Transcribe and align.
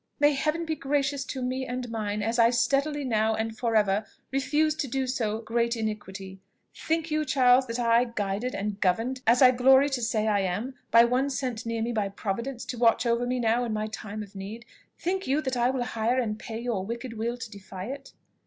"May 0.19 0.33
Heaven 0.33 0.65
be 0.65 0.73
gracious 0.75 1.23
to 1.25 1.43
me 1.43 1.63
and 1.63 1.87
mine, 1.91 2.23
as 2.23 2.39
I 2.39 2.49
steadily 2.49 3.05
now, 3.05 3.35
and 3.35 3.55
for 3.55 3.75
ever, 3.75 4.03
refuse 4.31 4.73
to 4.77 4.87
do 4.87 5.05
so 5.05 5.37
great 5.41 5.75
iniquity! 5.77 6.41
Think 6.73 7.11
you, 7.11 7.23
Charles, 7.23 7.67
that 7.67 7.77
I, 7.77 8.05
guided 8.05 8.55
and 8.55 8.79
governed, 8.81 9.21
as 9.27 9.43
I 9.43 9.51
glory 9.51 9.91
to 9.91 10.01
say 10.01 10.27
I 10.27 10.39
am, 10.39 10.73
by 10.89 11.03
one 11.03 11.29
sent 11.29 11.67
near 11.67 11.83
me 11.83 11.91
by 11.91 12.09
providence 12.09 12.65
to 12.65 12.79
watch 12.79 13.05
over 13.05 13.27
me 13.27 13.39
now 13.39 13.63
in 13.63 13.73
my 13.73 13.85
time 13.85 14.23
of 14.23 14.33
need, 14.33 14.65
think 14.97 15.27
you 15.27 15.39
that 15.43 15.55
I 15.55 15.69
will 15.69 15.83
hire 15.83 16.17
and 16.17 16.39
pay 16.39 16.57
your 16.59 16.83
wicked 16.83 17.13
will 17.13 17.37
to 17.37 17.51
defy 17.51 17.85
it." 17.85 18.11